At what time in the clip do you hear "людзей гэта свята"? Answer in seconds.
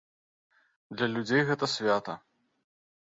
1.15-2.17